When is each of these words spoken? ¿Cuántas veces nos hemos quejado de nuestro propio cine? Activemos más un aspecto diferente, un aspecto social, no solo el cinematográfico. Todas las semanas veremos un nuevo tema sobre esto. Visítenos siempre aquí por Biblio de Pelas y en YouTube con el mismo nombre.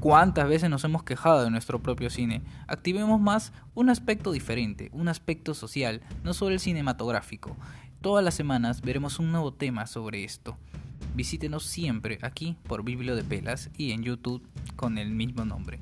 ¿Cuántas 0.00 0.48
veces 0.48 0.70
nos 0.70 0.84
hemos 0.84 1.02
quejado 1.02 1.42
de 1.42 1.50
nuestro 1.50 1.82
propio 1.82 2.08
cine? 2.08 2.42
Activemos 2.68 3.20
más 3.20 3.52
un 3.74 3.90
aspecto 3.90 4.30
diferente, 4.30 4.90
un 4.92 5.08
aspecto 5.08 5.54
social, 5.54 6.02
no 6.22 6.34
solo 6.34 6.52
el 6.52 6.60
cinematográfico. 6.60 7.56
Todas 8.00 8.24
las 8.24 8.34
semanas 8.34 8.80
veremos 8.80 9.18
un 9.18 9.32
nuevo 9.32 9.52
tema 9.52 9.88
sobre 9.88 10.22
esto. 10.22 10.56
Visítenos 11.16 11.64
siempre 11.64 12.20
aquí 12.22 12.56
por 12.68 12.84
Biblio 12.84 13.16
de 13.16 13.24
Pelas 13.24 13.70
y 13.76 13.90
en 13.90 14.04
YouTube 14.04 14.46
con 14.76 14.98
el 14.98 15.10
mismo 15.10 15.44
nombre. 15.44 15.80